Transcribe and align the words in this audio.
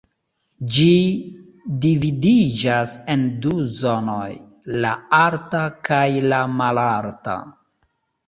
Ĝi 0.75 0.85
dividiĝas 1.81 2.93
en 3.15 3.27
du 3.43 3.51
zonoj: 3.81 4.31
la 4.85 4.93
alta 5.17 5.61
kaj 5.91 6.03
la 6.33 6.41
malalta. 6.63 7.37